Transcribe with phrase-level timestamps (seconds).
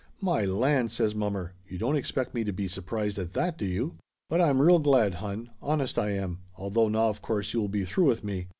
[0.19, 1.53] "My land!" says mommer.
[1.67, 3.97] "You don't expect me to be surprised at that, do you?
[4.31, 7.85] But I'm real glad, hon, honest I am, although now of course you will be
[7.85, 8.47] through with me.